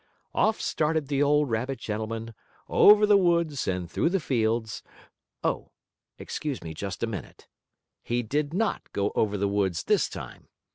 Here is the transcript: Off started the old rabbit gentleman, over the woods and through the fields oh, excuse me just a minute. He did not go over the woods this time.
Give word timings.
Off 0.33 0.59
started 0.59 1.09
the 1.09 1.21
old 1.21 1.47
rabbit 1.47 1.77
gentleman, 1.77 2.33
over 2.67 3.05
the 3.05 3.19
woods 3.19 3.67
and 3.67 3.87
through 3.91 4.09
the 4.09 4.19
fields 4.19 4.81
oh, 5.43 5.69
excuse 6.17 6.63
me 6.63 6.73
just 6.73 7.03
a 7.03 7.05
minute. 7.05 7.45
He 8.01 8.23
did 8.23 8.51
not 8.51 8.91
go 8.93 9.11
over 9.13 9.37
the 9.37 9.47
woods 9.47 9.83
this 9.83 10.09
time. 10.09 10.47